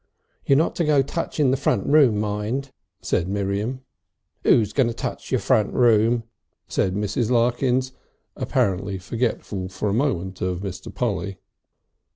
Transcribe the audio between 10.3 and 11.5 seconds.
of Mr. Polly.